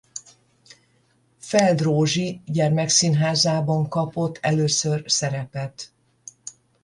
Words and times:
Feld 1.37 1.81
Rózsi 1.81 2.41
gyermekszínházában 2.45 3.89
kapott 3.89 4.37
először 4.41 5.03
szerepet. 5.05 5.91